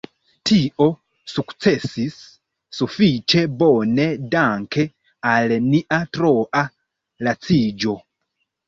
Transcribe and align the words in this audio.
Tio 0.49 0.85
sukcesis 1.33 2.15
sufiĉe 2.79 3.45
bone 3.61 4.09
danke 4.35 4.89
al 5.37 5.57
nia 5.71 6.03
troa 6.19 6.69
laciĝo. 7.31 7.99